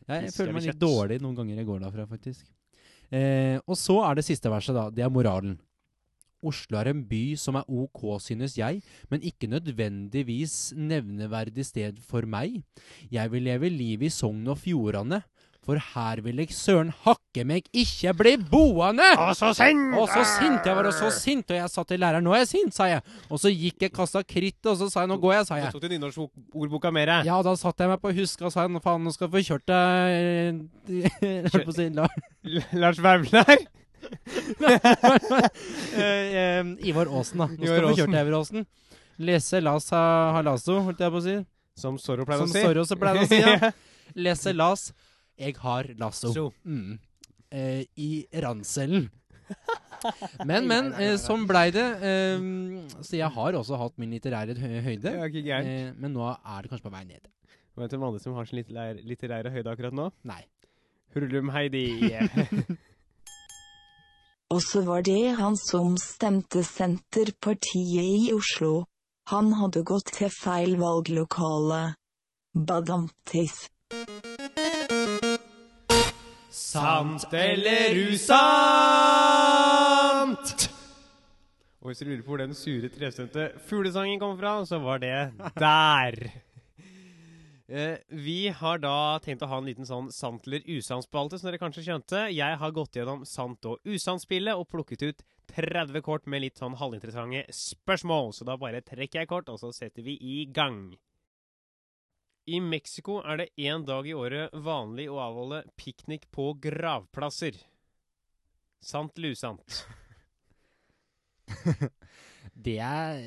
Ja, 0.07 0.21
jeg 0.21 0.33
føler 0.33 0.53
meg 0.53 0.63
litt 0.69 0.81
dårlig 0.81 1.21
noen 1.21 1.35
ganger 1.35 1.57
jeg 1.61 1.65
går 1.65 1.79
derfra, 1.79 2.07
faktisk. 2.09 2.45
Eh, 3.11 3.59
og 3.67 3.75
så 3.75 3.97
er 4.09 4.15
det 4.15 4.25
siste 4.25 4.49
verset, 4.49 4.75
da. 4.75 4.89
Det 4.89 5.03
er 5.03 5.09
moralen. 5.09 5.59
Oslo 6.43 6.79
er 6.79 6.89
en 6.89 7.03
by 7.05 7.35
som 7.37 7.57
er 7.59 7.67
ok, 7.69 8.17
synes 8.23 8.55
jeg, 8.57 8.81
men 9.11 9.21
ikke 9.21 9.49
nødvendigvis 9.49 10.73
nevneverdig 10.73 11.65
sted 11.67 11.99
for 12.01 12.25
meg. 12.25 12.63
Jeg 13.13 13.31
vil 13.31 13.45
leve 13.45 13.69
livet 13.69 14.09
i 14.09 14.13
Sogn 14.13 14.47
og 14.49 14.57
Fjordane, 14.57 15.21
for 15.61 15.77
her 15.77 16.21
vil 16.25 16.39
jeg 16.41 16.49
søren 16.57 16.89
hakke 17.03 17.43
meg 17.45 17.67
ikke 17.77 18.13
bli 18.17 18.31
boende! 18.49 19.05
Og 19.21 19.35
så 19.37 19.51
sint! 19.53 19.93
Og 19.93 20.07
så 20.09 20.23
sint! 20.25 20.65
Jeg 20.65 20.75
var 20.77 20.89
så 20.97 21.11
sint, 21.13 21.51
og 21.53 21.57
jeg 21.59 21.69
sa 21.69 21.83
til 21.85 21.99
læreren 22.01 22.25
'nå 22.25 22.33
er 22.33 22.41
jeg 22.41 22.49
sint', 22.49 22.73
sa 22.73 22.87
jeg. 22.89 23.01
Og 23.29 23.37
så 23.39 23.51
gikk 23.53 23.81
jeg, 23.85 23.91
kasta 23.93 24.23
kritt, 24.25 24.57
og 24.65 24.77
så 24.79 24.89
sa 24.89 25.03
jeg 25.05 25.09
'nå 25.11 25.19
går 25.21 25.33
jeg', 25.33 25.45
sa 25.45 25.55
Du 25.55 25.61
jeg. 25.61 25.71
tok 25.73 25.81
til 25.81 25.91
nynorskordboka 25.93 26.91
mer? 26.91 27.13
Ja, 27.25 27.41
da 27.45 27.53
satte 27.55 27.83
jeg 27.85 27.89
meg 27.93 28.01
på 28.01 28.11
huska 28.17 28.45
og 28.45 28.51
sa 28.51 28.67
nå 28.67 28.81
faen, 28.81 29.03
nå 29.03 29.13
skal 29.13 29.29
jeg 29.29 29.33
få 29.37 29.41
kjørt 29.53 29.67
deg 29.69 30.65
Holdt 31.45 31.65
på 31.69 31.71
å 31.71 31.77
si 31.77 31.89
la, 31.89 32.07
Lars 32.73 32.97
Vaular? 32.99 33.57
eh, 35.93 36.35
eh, 36.41 36.65
Ivar 36.89 37.05
Aasen, 37.05 37.37
da. 37.37 37.47
Nå 37.47 37.65
skal 37.69 37.81
du 37.81 37.87
få 37.91 37.95
kjørt 38.01 38.11
deg, 38.15 38.25
Ivar 38.27 38.39
Aasen. 38.39 38.65
Lese 39.21 39.61
las 39.61 39.89
ha, 39.93 40.01
halaso, 40.37 40.79
holdt 40.87 40.99
jeg 41.03 41.13
på 41.13 41.21
å 41.21 41.25
si. 41.25 41.37
Som 41.77 41.97
Zorro 42.01 42.25
pleier 42.25 42.43
å 42.43 42.49
si. 42.49 42.61
Zorro 42.65 42.85
Soro 42.85 42.99
pleide 43.03 43.25
å 43.25 43.29
si. 43.29 43.39
Ja. 43.41 43.71
Lese 44.25 44.53
las. 44.57 44.89
Jeg 45.41 45.57
har 45.61 45.89
lasso. 45.99 46.31
So. 46.35 46.51
Mm. 46.63 46.99
Eh, 47.51 47.83
I 47.97 48.11
ranselen. 48.43 49.09
Men, 50.49 50.65
men, 50.65 50.87
eh, 50.97 51.13
sånn 51.21 51.43
blei 51.49 51.67
det. 51.75 51.83
Eh, 52.01 52.39
så 53.05 53.19
jeg 53.19 53.29
har 53.35 53.57
også 53.59 53.77
hatt 53.77 53.99
min 54.01 54.13
litterære 54.15 54.55
høyde. 54.57 54.79
høyde. 54.85 55.11
Ja, 55.13 55.27
ikke 55.29 55.43
gærent. 55.45 55.69
Eh, 55.69 55.91
men 55.93 56.15
nå 56.15 56.25
er 56.25 56.63
det 56.63 56.71
kanskje 56.71 56.87
på 56.87 56.93
vei 56.95 57.03
ned. 57.05 57.27
Vet 57.77 57.91
du 57.91 57.97
hvem 57.97 58.07
andre 58.07 58.21
som 58.23 58.33
har 58.35 58.47
sin 58.49 58.59
litterære, 58.61 59.03
litterære 59.05 59.51
høyde 59.53 59.73
akkurat 59.75 59.93
nå? 59.95 60.07
Nei. 60.27 60.41
Hurlum 61.13 61.51
Heidi. 61.53 61.85
Og 64.51 64.59
så 64.65 64.81
var 64.87 65.05
det 65.07 65.35
han 65.37 65.55
som 65.59 65.93
stemte 66.01 66.63
Senterpartiet 66.67 68.25
i 68.25 68.33
Oslo. 68.35 68.87
Han 69.31 69.53
hadde 69.59 69.85
gått 69.87 70.11
til 70.17 70.33
feil 70.33 70.75
valglokale. 70.81 71.83
Badamtis. 72.51 73.69
Sant 76.71 77.25
eller 77.35 77.97
usant? 78.07 78.37
Og 81.81 81.89
hvis 81.89 81.99
du 81.99 82.05
lurer 82.07 82.21
på 82.23 82.31
hvor 82.31 82.39
den 82.39 82.53
sure, 82.55 82.87
trestemte 82.93 83.49
fuglesangen 83.67 84.21
kom 84.21 84.37
fra, 84.39 84.53
så 84.69 84.79
var 84.83 85.01
det 85.03 85.17
der. 85.59 86.15
Eh, 87.71 87.95
vi 88.11 88.49
har 88.51 88.81
da 88.83 89.15
tenkt 89.23 89.45
å 89.45 89.47
ha 89.47 89.55
en 89.61 89.67
liten 89.69 89.87
sånn 89.87 90.09
sant 90.11 90.43
eller 90.43 90.59
usant-spalte, 90.67 91.37
som 91.39 91.47
dere 91.47 91.59
kanskje 91.61 91.85
skjønte. 91.85 92.25
Jeg 92.35 92.57
har 92.59 92.73
gått 92.75 92.97
gjennom 92.99 93.21
sant- 93.23 93.63
og 93.63 93.79
usant-spillet 93.87 94.59
og 94.59 94.67
plukket 94.67 95.05
ut 95.07 95.23
30 95.55 96.03
kort 96.03 96.27
med 96.27 96.43
litt 96.43 96.59
sånn 96.59 96.75
halvinteressante 96.75 97.45
spørsmål. 97.55 98.33
Så 98.35 98.43
da 98.49 98.57
bare 98.59 98.83
trekker 98.83 99.21
jeg 99.21 99.29
kort, 99.31 99.47
og 99.47 99.61
så 99.63 99.71
setter 99.71 100.03
vi 100.03 100.17
i 100.19 100.41
gang. 100.51 100.97
I 102.51 102.59
Mexico 102.59 103.19
er 103.23 103.37
det 103.43 103.49
én 103.63 103.85
dag 103.87 104.07
i 104.09 104.15
året 104.17 104.51
vanlig 104.65 105.05
å 105.11 105.19
avholde 105.23 105.61
piknik 105.79 106.25
på 106.35 106.49
gravplasser. 106.63 107.55
Sant 108.83 109.15
eller 109.19 109.35
usant? 109.37 109.81
Det 112.61 112.77
er 112.81 113.21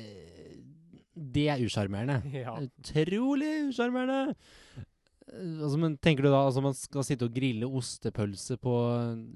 Det 1.15 1.47
er 1.53 1.63
usjarmerende. 1.63 2.19
Ja. 2.43 2.57
Utrolig 2.59 3.53
usjarmerende. 3.71 4.35
Altså, 5.35 5.77
men 5.81 5.95
tenker 5.97 6.23
du 6.23 6.29
da 6.29 6.43
altså 6.45 6.61
man 6.61 6.75
skal 6.77 7.03
sitte 7.07 7.25
og 7.25 7.33
grille 7.33 7.65
ostepølse 7.65 8.59
på 8.61 8.73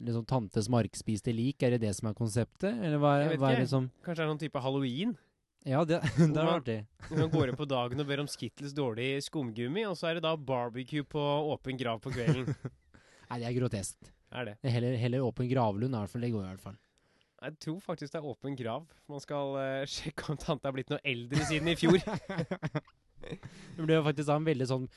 liksom 0.06 0.28
tantes 0.30 0.68
markspiste 0.72 1.34
lik? 1.34 1.64
Er 1.66 1.74
det 1.76 1.82
det 1.88 1.96
som 1.98 2.12
er 2.12 2.18
konseptet? 2.20 2.76
Eller 2.78 3.00
hva, 3.02 3.16
Jeg 3.24 3.32
vet 3.34 3.42
hva 3.42 3.50
er 3.50 3.58
ikke. 3.58 3.66
det 3.66 3.72
som 3.72 3.88
Kanskje 4.06 4.20
det 4.22 4.26
er 4.28 4.30
noen 4.30 4.44
type 4.44 4.62
halloween? 4.64 5.16
Ja, 5.68 5.84
det, 5.84 6.00
det 6.18 6.40
er 6.40 6.50
artig. 6.50 6.78
Man 7.12 7.32
går 7.34 7.52
inn 7.52 7.60
på 7.60 7.68
dagen 7.68 8.00
og 8.00 8.08
ber 8.08 8.22
om 8.24 8.30
Skittles 8.32 8.76
dårlig 8.76 9.10
skumgummi, 9.26 9.84
og 9.90 9.98
så 10.00 10.10
er 10.10 10.20
det 10.20 10.26
da 10.28 10.36
barbecue 10.36 11.04
på 11.08 11.24
åpen 11.52 11.80
grav 11.80 12.00
på 12.04 12.14
kvelden. 12.16 12.48
Nei, 13.30 13.42
det 13.42 13.50
er 13.50 13.58
groteskt. 13.58 14.14
er 14.32 14.52
det. 14.52 14.56
Det 14.62 14.70
er 14.72 14.78
Heller, 14.78 14.96
heller 15.02 15.26
åpen 15.28 15.50
gravlund, 15.52 15.94
i 15.94 16.00
hvert 16.00 16.14
fall. 16.14 16.26
Det 16.26 16.32
går 16.34 16.46
i 16.46 16.50
hvert 16.54 16.66
fall. 16.70 16.80
Jeg 17.40 17.56
tror 17.64 17.78
faktisk 17.84 18.14
det 18.14 18.20
er 18.20 18.32
åpen 18.32 18.56
grav. 18.60 18.88
Man 19.12 19.24
skal 19.24 19.56
uh, 19.60 19.86
sjekke 19.96 20.32
om 20.32 20.40
tante 20.40 20.68
er 20.68 20.76
blitt 20.76 20.92
noe 20.92 21.04
eldre 21.08 21.46
siden 21.48 21.72
i 21.72 21.78
fjor. 21.80 22.02
Det 23.20 23.84
ble 23.84 24.00
jo 24.00 24.06
faktisk 24.08 24.32
en 24.34 24.48
veldig 24.48 24.68
sånn 24.68 24.90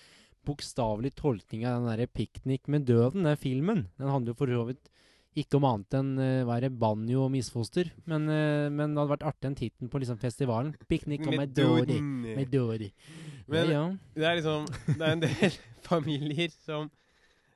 bokstavelig 0.46 1.12
tolkning 1.18 1.66
av 1.66 1.78
den 1.78 1.90
derre 1.90 2.08
'Piknik 2.10 2.66
med 2.70 2.86
døden', 2.88 3.26
den 3.26 3.38
filmen. 3.38 3.84
Den 3.98 4.10
handler 4.10 4.34
jo 4.34 4.38
for 4.40 4.50
så 4.50 4.64
vidt 4.70 4.90
ikke 5.38 5.56
om 5.56 5.64
annet 5.64 5.96
enn 5.96 6.10
uh, 6.20 6.52
er 6.52 6.68
banjo 6.76 7.26
og 7.26 7.30
misfoster. 7.32 7.88
Men, 8.04 8.26
uh, 8.28 8.68
men 8.68 8.92
det 8.92 9.00
hadde 9.00 9.12
vært 9.14 9.28
artig 9.30 9.48
en 9.48 9.58
titten 9.58 9.92
på 9.92 10.02
liksom 10.02 10.18
festivalen. 10.20 10.74
'Piknik 10.84 11.24
og 11.26 11.36
Medori'. 11.40 12.00
Medori. 12.36 12.90
Men- 13.46 13.70
ja, 13.70 13.72
ja. 13.72 13.84
Det 14.14 14.26
er 14.28 14.34
liksom 14.36 14.66
Det 14.86 15.00
er 15.00 15.12
en 15.12 15.22
del 15.24 15.56
familier 15.90 16.50
som 16.52 16.90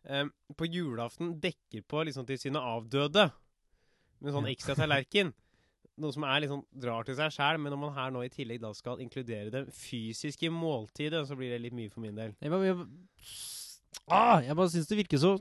um, 0.09 0.33
på 0.56 0.68
julaften 0.73 1.35
dekker 1.40 1.85
på 1.88 2.04
liksom 2.09 2.26
til 2.26 2.38
sine 2.38 2.59
avdøde 2.59 3.30
med 4.21 4.33
sånn 4.33 4.49
ekstra 4.49 4.76
tallerken. 4.78 5.35
Noe 6.00 6.12
som 6.12 6.25
er 6.28 6.42
liksom 6.45 6.64
drar 6.73 7.06
til 7.09 7.16
seg 7.16 7.33
sjæl, 7.33 7.61
men 7.61 7.73
når 7.73 7.80
man 7.80 7.95
her 7.97 8.11
nå 8.12 8.25
i 8.25 8.33
tillegg 8.33 8.61
da 8.61 8.73
skal 8.76 9.00
inkludere 9.00 9.52
det 9.52 9.62
fysiske 9.73 10.50
måltidet, 10.52 11.23
så 11.28 11.37
blir 11.37 11.54
det 11.54 11.62
litt 11.64 11.76
mye 11.76 11.92
for 11.92 12.04
min 12.04 12.16
del. 12.16 12.35
Jeg 12.40 12.52
bare, 12.52 12.68
jeg, 12.68 12.88
ah, 14.09 14.42
jeg 14.45 14.56
bare 14.56 14.73
syns 14.73 14.90
det 14.90 15.00
virker 15.00 15.23
så 15.23 15.37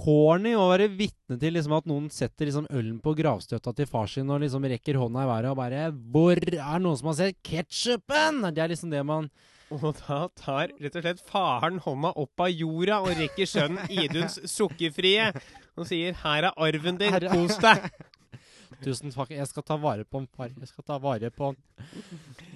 corny 0.00 0.54
å 0.56 0.68
være 0.70 0.88
vitne 0.96 1.36
til 1.40 1.54
liksom 1.56 1.76
at 1.76 1.88
noen 1.90 2.08
setter 2.12 2.48
liksom 2.48 2.68
ølen 2.72 2.98
på 3.04 3.14
gravstøtta 3.18 3.74
til 3.76 3.88
far 3.90 4.08
sin 4.10 4.30
og 4.32 4.40
liksom 4.42 4.64
rekker 4.72 4.98
hånda 5.00 5.24
i 5.24 5.30
været 5.30 5.50
og 5.50 5.60
bare 5.60 5.90
'Hvor 5.92 6.40
er 6.40 6.78
noen 6.80 6.98
som 6.98 7.10
har 7.12 7.18
sett 7.20 7.42
ketsjupen?' 7.44 8.54
Det 8.54 8.62
er 8.62 8.72
liksom 8.72 8.90
det 8.90 9.04
man 9.04 9.30
Og 9.70 9.94
da 9.94 10.26
tar 10.34 10.72
rett 10.80 10.96
og 10.96 11.02
slett 11.02 11.20
faren 11.22 11.78
hånda 11.78 12.10
opp 12.16 12.40
av 12.40 12.50
jorda 12.50 13.00
og 13.04 13.14
rekker 13.14 13.46
sønnen 13.46 13.86
Iduns 13.88 14.40
sukkerfrie 14.50 15.30
og 15.76 15.86
sier 15.86 16.12
'Her 16.12 16.50
er 16.50 16.54
arven 16.56 16.98
din, 16.98 17.12
kos 17.12 17.58
deg'. 17.58 17.90
Tusen 18.84 19.10
takk, 19.12 19.32
jeg 19.34 19.46
skal 19.50 19.64
ta 19.66 19.76
vare 19.82 20.04
på 20.06 20.20
en 20.22 20.26
par. 20.30 20.52
Jeg 20.54 20.68
skal 20.70 20.84
ta 20.86 20.96
vare 21.02 21.30
på 21.34 21.50
en 21.50 21.56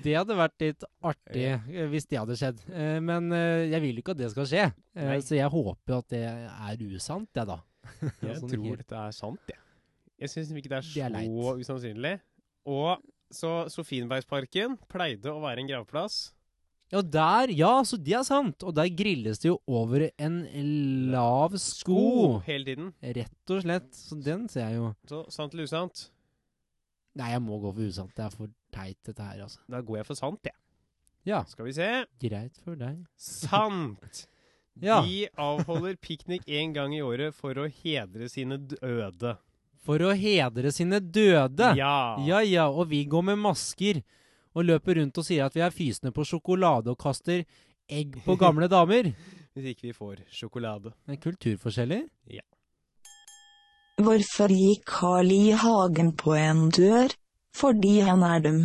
Det 0.05 0.15
hadde 0.15 0.37
vært 0.39 0.63
litt 0.63 0.85
artig 1.05 1.47
eh, 1.51 1.87
hvis 1.91 2.07
det 2.11 2.21
hadde 2.21 2.37
skjedd. 2.39 2.63
Eh, 2.71 2.99
Men 3.05 3.33
eh, 3.35 3.65
jeg 3.73 3.83
vil 3.85 3.99
ikke 4.01 4.15
at 4.15 4.21
det 4.23 4.31
skal 4.33 4.47
skje. 4.49 4.69
Nei. 4.97 5.19
Så 5.27 5.37
jeg 5.37 5.51
håper 5.53 5.99
at 5.99 6.09
det 6.15 6.23
er 6.29 6.85
usant, 6.95 7.29
jeg, 7.35 7.49
da. 7.51 7.59
Jeg 8.25 8.39
Sånn 8.41 8.49
tror 8.55 8.71
det 8.71 8.79
dette 8.85 9.01
er 9.03 9.17
sant, 9.17 9.51
jeg. 9.51 9.61
Jeg 10.23 10.31
syns 10.33 10.55
ikke 10.55 10.71
det 10.73 10.79
er 10.79 10.87
Det 10.95 11.05
er 11.05 11.27
så 11.35 11.57
usannsynlig. 11.61 12.15
Og 12.71 13.03
så 13.35 13.51
Sofienbergsparken 13.73 14.79
pleide 14.89 15.33
å 15.35 15.43
være 15.43 15.61
en 15.65 15.69
gravplass. 15.69 16.33
Ja, 16.95 17.01
der, 17.03 17.51
ja, 17.59 17.73
så 17.85 17.99
det 17.99 18.15
er 18.15 18.23
sant. 18.27 18.63
Og 18.63 18.75
der 18.77 18.87
grilles 18.95 19.41
det 19.43 19.49
jo 19.51 19.57
over 19.67 20.07
en 20.23 20.37
lav 21.11 21.57
sko. 21.59 22.41
hele 22.47 22.69
tiden. 22.71 22.93
Rett 23.03 23.51
og 23.57 23.65
slett. 23.65 23.89
Så 23.99 24.19
den 24.23 24.45
ser 24.53 24.69
jeg 24.71 24.79
jo. 24.79 24.93
Så 25.11 25.25
sant 25.35 25.55
eller 25.57 25.67
usant? 25.67 26.05
Nei, 27.19 27.33
jeg 27.35 27.43
må 27.43 27.59
gå 27.63 27.73
for 27.75 27.87
usant. 27.91 28.15
Det 28.15 28.25
er 28.27 28.31
for 28.35 28.53
teit, 28.75 28.99
dette 29.07 29.23
her, 29.27 29.43
altså. 29.47 29.61
Da 29.71 29.81
går 29.87 30.01
jeg 30.01 30.07
for 30.09 30.19
sant, 30.19 30.41
jeg. 30.47 30.55
Ja, 31.25 31.43
Skal 31.49 31.65
vi 31.69 31.73
se. 31.73 31.89
greit 32.21 32.59
for 32.63 32.79
deg. 32.79 33.03
Sant! 33.17 34.25
Ja. 34.83 34.97
De 35.07 35.29
avholder 35.39 35.95
piknik 36.03 36.49
én 36.51 36.73
gang 36.75 36.91
i 36.97 36.99
året 36.99 37.31
for 37.39 37.55
å 37.63 37.69
hedre 37.71 38.27
sine 38.27 38.57
døde. 38.59 39.37
For 39.87 40.03
å 40.03 40.09
hedre 40.19 40.73
sine 40.75 40.99
døde. 40.99 41.69
Ja. 41.79 42.17
Ja 42.27 42.41
ja, 42.43 42.65
og 42.67 42.89
vi 42.91 43.05
går 43.07 43.23
med 43.29 43.39
masker 43.39 44.01
og 44.55 44.65
løper 44.65 45.01
rundt 45.01 45.19
og 45.19 45.27
sier 45.27 45.47
at 45.47 45.55
vi 45.57 45.63
er 45.67 45.75
fysende 45.75 46.13
på 46.15 46.25
sjokolade 46.27 46.93
og 46.93 46.99
kaster 46.99 47.45
egg 47.91 48.17
på 48.25 48.37
gamle 48.45 48.69
damer. 48.71 49.13
Hvis 49.55 49.71
ikke 49.75 49.89
vi 49.91 49.93
får 49.95 50.25
sjokolade. 50.35 50.95
Det 51.07 51.19
er 51.19 51.23
Ja. 52.31 52.43
Hvorfor 54.03 54.51
gikk 54.51 54.89
Carl 54.91 55.31
I. 55.31 55.53
Hagen 55.55 56.15
på 56.19 56.35
en 56.35 56.71
dør? 56.75 57.15
Fordi 57.55 58.01
han 58.03 58.23
er 58.27 58.41
dum. 58.43 58.65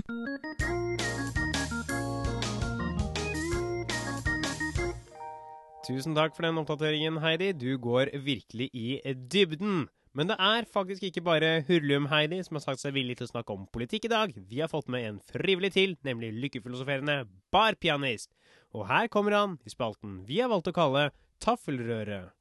Tusen 5.85 6.13
takk 6.17 6.35
for 6.37 6.45
den 6.45 6.57
oppdateringen, 6.61 7.17
Heidi. 7.21 7.51
Du 7.53 7.77
går 7.81 8.11
virkelig 8.25 8.69
i 8.73 8.99
dybden. 9.33 9.87
Men 10.17 10.31
det 10.31 10.39
er 10.41 10.65
faktisk 10.65 11.03
ikke 11.05 11.21
bare 11.21 11.49
Hurlum-Heidi 11.67 12.39
som 12.45 12.57
har 12.57 12.63
sagt 12.63 12.81
seg 12.81 12.95
villig 12.95 13.19
til 13.19 13.27
å 13.27 13.33
snakke 13.33 13.53
om 13.53 13.67
politikk 13.69 14.07
i 14.07 14.13
dag. 14.13 14.33
Vi 14.49 14.61
har 14.63 14.71
fått 14.71 14.89
med 14.89 15.05
en 15.05 15.19
frivillig 15.29 15.69
til, 15.75 15.93
nemlig 16.05 16.31
lykkefilosoferende 16.33 17.27
barpianist. 17.53 18.31
Og 18.73 18.87
her 18.89 19.09
kommer 19.13 19.37
han 19.37 19.57
i 19.65 19.73
spalten 19.73 20.23
vi 20.25 20.41
har 20.41 20.49
valgt 20.49 20.71
å 20.71 20.75
kalle 20.75 21.09
Taffelrøret. 21.43 22.33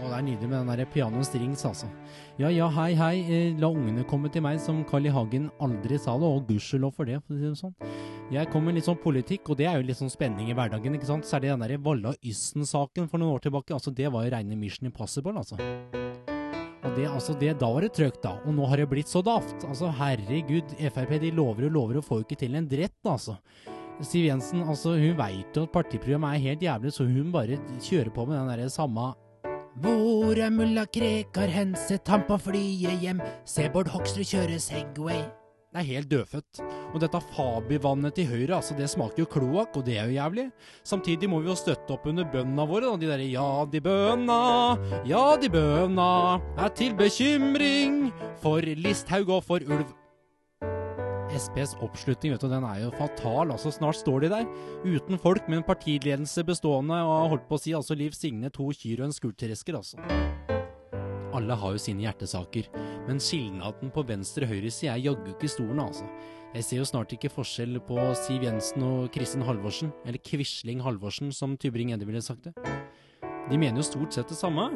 Å, 0.00 0.06
det 0.06 0.14
er 0.16 0.24
nydelig 0.24 0.46
med 0.48 0.56
den 0.56 0.70
der 0.70 0.86
piano 0.88 1.24
strings, 1.26 1.66
altså. 1.66 1.90
Ja 2.40 2.48
ja, 2.54 2.70
hei 2.78 2.94
hei. 2.96 3.16
Eh, 3.26 3.58
la 3.60 3.68
ungene 3.68 4.06
komme 4.08 4.30
til 4.32 4.46
meg, 4.46 4.62
som 4.62 4.84
Carl 4.88 5.10
I. 5.10 5.12
Hagen 5.12 5.50
aldri 5.60 5.98
sa 6.00 6.14
det, 6.22 6.30
og 6.30 6.46
gudskjelov 6.48 6.94
for 6.96 7.10
det, 7.10 7.18
for 7.26 7.34
å 7.34 7.42
si 7.42 7.50
det 7.50 7.60
sånn. 7.60 7.76
Jeg 8.30 8.46
kom 8.46 8.62
med 8.62 8.76
litt 8.76 8.86
sånn 8.86 8.98
politikk, 9.02 9.48
og 9.50 9.56
det 9.58 9.64
er 9.66 9.80
jo 9.80 9.86
litt 9.88 9.98
sånn 9.98 10.12
spenning 10.12 10.52
i 10.52 10.54
hverdagen, 10.54 10.94
ikke 10.94 11.08
sant. 11.08 11.26
Særlig 11.26 11.48
den 11.50 11.64
der 11.64 11.80
Valla 11.82 12.12
Yssen-saken 12.22 13.08
for 13.10 13.18
noen 13.18 13.34
år 13.34 13.42
tilbake. 13.42 13.74
Altså, 13.74 13.90
det 13.90 14.06
var 14.14 14.22
jo 14.22 14.30
reine 14.36 14.58
Mission 14.58 14.86
Impossible, 14.86 15.34
altså. 15.34 15.58
Og 15.58 16.94
det, 16.94 17.08
altså, 17.10 17.34
det, 17.40 17.56
da 17.58 17.72
var 17.74 17.82
det 17.82 17.90
trøkt, 17.96 18.20
da. 18.22 18.36
Og 18.46 18.54
nå 18.54 18.68
har 18.70 18.78
det 18.78 18.86
blitt 18.92 19.10
så 19.10 19.18
daft. 19.26 19.56
Altså, 19.66 19.90
herregud, 19.98 20.76
Frp 20.94 21.16
de 21.24 21.32
lover 21.34 21.66
og 21.66 21.74
lover 21.74 21.98
og 21.98 22.06
får 22.06 22.22
jo 22.22 22.28
ikke 22.28 22.38
til 22.44 22.54
en 22.54 22.70
drett, 22.70 23.00
altså. 23.02 23.34
Siv 23.98 24.28
Jensen, 24.28 24.62
altså, 24.62 24.94
hun 24.94 25.18
veit 25.18 25.58
jo 25.58 25.66
at 25.66 25.74
partiprogrammet 25.74 26.38
er 26.38 26.46
helt 26.46 26.64
jævlig, 26.68 26.94
så 26.94 27.08
hun 27.10 27.34
bare 27.34 27.58
kjører 27.82 28.14
på 28.14 28.28
med 28.30 28.38
den 28.38 28.54
derre 28.54 28.70
samme 28.70 29.10
hvor 29.80 30.34
er 30.34 30.50
mulla 30.50 30.82
Krekar 30.90 31.48
hen, 31.48 31.76
sett 31.78 32.08
ham 32.10 32.24
på 32.28 32.36
flyet 32.42 33.00
hjem, 33.00 33.22
se 33.48 33.70
Bård 33.72 33.88
Hoksrud 33.94 34.26
kjøre 34.26 34.58
Segway. 34.60 35.22
Det 35.70 35.78
er 35.78 35.86
helt 35.86 36.08
dødfødt. 36.10 36.60
Og 36.90 36.96
dette 36.98 37.18
Fabi-vannet 37.30 38.16
til 38.18 38.26
høyre, 38.26 38.56
altså 38.56 38.74
det 38.74 38.88
smaker 38.90 39.22
jo 39.22 39.28
kloakk, 39.30 39.76
og 39.78 39.84
det 39.86 40.00
er 40.00 40.08
jo 40.10 40.16
jævlig. 40.16 40.48
Samtidig 40.82 41.28
må 41.30 41.38
vi 41.44 41.46
jo 41.52 41.54
støtte 41.54 41.94
opp 41.94 42.08
under 42.10 42.26
bøndene 42.26 42.66
våre, 42.66 42.88
da. 42.88 42.96
de 42.98 43.10
derre 43.12 43.28
ja, 43.30 43.46
de 43.70 43.82
bøna, 43.84 44.40
ja, 45.06 45.22
de 45.38 45.52
bøna 45.54 46.10
er 46.58 46.74
til 46.74 46.98
bekymring 46.98 48.10
for 48.42 48.66
Listhaug 48.66 49.30
og 49.36 49.46
for 49.46 49.62
ulv. 49.62 49.86
SPs 51.30 51.76
oppslutning, 51.78 52.34
vet 52.34 52.42
du, 52.42 52.50
den 52.50 52.66
er 52.66 52.80
jo 52.88 52.94
fatal. 52.98 53.52
altså 53.54 53.70
Snart 53.70 54.00
står 54.00 54.26
de 54.26 54.34
der, 54.34 54.48
uten 54.82 55.22
folk, 55.22 55.46
med 55.46 55.62
en 55.62 55.68
partiledelse 55.70 56.42
bestående 56.50 56.98
av 56.98 57.30
holdt 57.30 57.46
på 57.46 57.54
å 57.54 57.62
si, 57.62 57.78
altså 57.78 57.94
Liv 57.94 58.18
Signe, 58.18 58.50
to 58.50 58.72
kyr 58.74 59.04
og 59.04 59.12
en 59.12 59.14
skurtresker, 59.14 59.78
altså. 59.78 60.59
Alle 61.36 61.54
har 61.54 61.74
jo 61.74 61.78
sine 61.78 62.02
hjertesaker, 62.02 62.66
men 63.06 63.20
skilnaden 63.22 63.92
på 63.94 64.02
venstre 64.08 64.48
og 64.48 64.50
høyre 64.50 64.70
side 64.74 64.90
er 64.96 65.04
jaggu 65.04 65.30
ikke 65.30 65.50
stor 65.50 65.70
nå, 65.70 65.86
altså. 65.86 66.08
Jeg 66.50 66.66
ser 66.66 66.80
jo 66.80 66.86
snart 66.88 67.12
ikke 67.14 67.30
forskjell 67.30 67.78
på 67.86 68.02
Siv 68.18 68.42
Jensen 68.42 68.82
og 68.82 69.12
Kristin 69.14 69.44
Halvorsen, 69.46 69.92
eller 70.02 70.18
Quisling 70.26 70.82
Halvorsen, 70.82 71.30
som 71.30 71.54
Tybring-Edde 71.54 72.08
ville 72.08 72.22
sagt 72.26 72.48
det. 72.48 72.54
De 73.50 73.58
mener 73.58 73.82
jo 73.82 73.86
stort 73.86 74.14
sett 74.14 74.30
det 74.30 74.38
samme. 74.38 74.68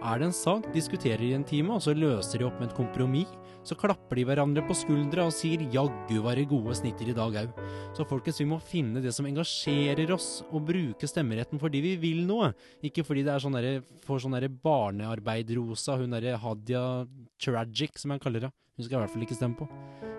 Er 0.00 0.20
det 0.20 0.28
en 0.30 0.34
sak, 0.36 0.68
diskuterer 0.72 1.18
de 1.18 1.32
en 1.34 1.44
time, 1.44 1.74
og 1.74 1.82
så 1.82 1.92
løser 1.92 2.38
de 2.38 2.46
opp 2.46 2.60
med 2.60 2.70
et 2.70 2.76
kompromiss. 2.76 3.32
Så 3.66 3.74
klapper 3.76 4.16
de 4.16 4.22
hverandre 4.24 4.62
på 4.64 4.72
skuldra 4.72 5.26
og 5.28 5.34
sier 5.36 5.60
'jaggu 5.60 6.22
var 6.24 6.38
det 6.38 6.48
gode 6.48 6.72
snitter 6.72 7.10
i 7.10 7.12
dag 7.12 7.34
au'. 7.34 7.52
Så 7.92 8.06
folkens, 8.08 8.40
vi 8.40 8.46
må 8.46 8.60
finne 8.62 9.02
det 9.02 9.12
som 9.12 9.26
engasjerer 9.26 10.10
oss, 10.14 10.42
og 10.52 10.64
bruke 10.64 11.04
stemmeretten 11.04 11.60
fordi 11.60 11.82
vi 11.82 11.96
vil 11.96 12.24
noe. 12.24 12.54
Ikke 12.82 13.04
fordi 13.04 13.24
det 13.24 13.34
er 13.34 13.42
sånn 13.42 13.52
derre 13.52 13.82
får 14.06 14.22
sånn 14.22 14.32
derre 14.38 14.48
barnearbeidrosa, 14.48 15.98
hun 15.98 16.10
derre 16.10 16.38
Hadia 16.38 17.06
Tragic, 17.38 17.98
som 17.98 18.12
jeg 18.12 18.20
kaller 18.20 18.40
henne. 18.40 18.52
Hun 18.76 18.84
skal 18.84 18.94
jeg 18.94 19.00
i 19.00 19.04
hvert 19.04 19.12
fall 19.12 19.26
ikke 19.26 19.36
stemme 19.36 19.58
på. 19.58 19.68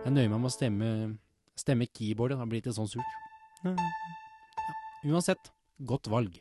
Jeg 0.04 0.14
nøyer 0.14 0.30
meg 0.30 0.40
med 0.40 0.52
å 0.52 0.54
stemme, 0.54 1.18
stemme 1.56 1.88
keyboardet, 1.88 2.38
da 2.38 2.46
blir 2.46 2.62
det 2.62 2.76
sånn 2.76 2.92
surt. 2.92 3.18
Ja. 3.64 3.74
Uansett, 5.10 5.50
godt 5.82 6.06
valg. 6.12 6.38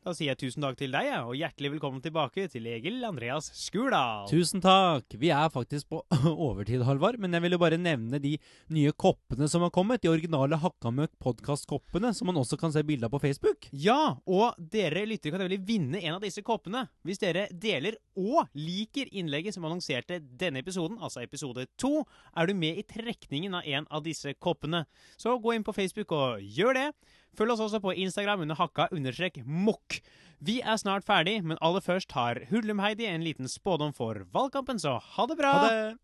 Da 0.00 0.14
sier 0.16 0.30
jeg 0.30 0.38
tusen 0.40 0.64
takk 0.64 0.78
til 0.80 0.94
deg, 0.94 1.10
og 1.28 1.34
hjertelig 1.36 1.74
velkommen 1.74 2.00
tilbake 2.00 2.46
til 2.48 2.64
Egil 2.72 3.02
Andreas 3.04 3.50
Skurdal. 3.52 4.30
Tusen 4.30 4.62
takk! 4.64 5.12
Vi 5.20 5.28
er 5.28 5.50
faktisk 5.52 5.90
på 5.92 5.98
overtid, 6.48 6.80
Halvard, 6.88 7.18
men 7.20 7.36
jeg 7.36 7.44
vil 7.44 7.52
jo 7.52 7.58
bare 7.60 7.76
nevne 7.76 8.16
de 8.16 8.30
nye 8.72 8.94
koppene 8.96 9.44
som 9.52 9.60
har 9.66 9.74
kommet. 9.76 10.00
De 10.00 10.08
originale 10.08 10.56
Hakkamøk 10.62 11.12
podkast-koppene, 11.20 12.14
som 12.16 12.30
man 12.32 12.40
også 12.40 12.56
kan 12.56 12.72
se 12.72 12.80
bilde 12.88 13.10
av 13.10 13.12
på 13.12 13.20
Facebook. 13.26 13.68
Ja, 13.76 14.16
og 14.24 14.56
dere 14.72 15.04
lyttere 15.04 15.36
kan 15.36 15.44
nemlig 15.44 15.60
vinne 15.68 16.00
en 16.00 16.16
av 16.16 16.24
disse 16.24 16.40
koppene 16.48 16.86
hvis 17.04 17.20
dere 17.20 17.50
deler 17.52 18.00
og 18.16 18.48
liker 18.56 19.12
innlegget 19.12 19.58
som 19.58 19.68
annonserte 19.68 20.22
denne 20.24 20.64
episoden, 20.64 20.96
altså 20.96 21.20
episode 21.20 21.68
to. 21.76 22.06
Er 22.32 22.48
du 22.48 22.56
med 22.56 22.80
i 22.80 22.88
trekningen 22.88 23.60
av 23.60 23.68
en 23.68 23.92
av 23.92 24.08
disse 24.08 24.32
koppene, 24.40 24.86
så 25.20 25.36
gå 25.36 25.58
inn 25.58 25.68
på 25.68 25.76
Facebook 25.76 26.16
og 26.16 26.40
gjør 26.40 26.86
det. 26.86 26.90
Følg 27.38 27.54
oss 27.54 27.62
også 27.66 27.80
på 27.82 27.94
Instagram 28.04 28.44
under 28.44 28.58
hakka 28.58 28.88
understrek 28.94 29.40
mokk. 29.46 30.00
Vi 30.40 30.60
er 30.60 30.78
snart 30.80 31.04
ferdig, 31.04 31.40
men 31.44 31.60
aller 31.60 31.84
først 31.84 32.12
har 32.16 32.40
Hurlum-Heidi 32.50 33.06
en 33.06 33.24
liten 33.24 33.48
spådom 33.48 33.92
for 33.96 34.24
valgkampen, 34.32 34.80
så 34.80 34.96
ha 34.98 35.26
det 35.28 35.36
bra! 35.38 35.52
Ha 35.58 35.68
det! 35.68 35.98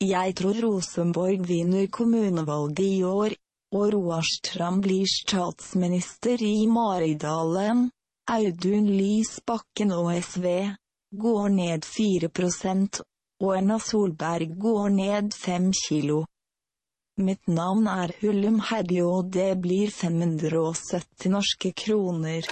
Jeg 0.00 0.34
tror 0.38 0.56
Rosenborg 0.64 1.42
vinner 1.44 1.90
kommunevalget 1.92 2.86
i 2.86 3.02
år, 3.04 3.34
og 3.76 3.92
Roar 3.92 4.24
Strand 4.24 4.80
blir 4.86 5.04
statsminister 5.10 6.40
i 6.40 6.64
Maridalen. 6.66 7.90
Audun 8.30 8.88
Lysbakken 8.88 9.92
og 9.92 10.14
SV 10.16 10.46
går 11.20 11.48
ned 11.52 11.84
4% 11.84 13.02
og 13.40 13.56
Erna 13.56 13.78
Solberg 13.80 14.56
går 14.60 14.88
ned 14.94 15.32
5 15.34 15.70
kilo. 15.86 16.24
Mitt 17.18 17.48
navn 17.48 17.88
er 17.90 18.12
Hullum 18.20 18.60
Heidi 18.70 19.00
og 19.02 19.32
det 19.34 19.50
blir 19.64 19.90
570 19.90 21.26
norske 21.34 21.72
kroner. 21.76 22.46